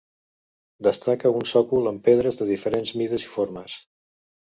Destaca 0.85 1.31
un 1.39 1.43
sòcol 1.51 1.89
amb 1.91 2.01
pedres 2.07 2.39
de 2.39 2.47
diferents 2.53 2.95
mides 3.03 3.27
i 3.29 3.31
formes. 3.35 3.77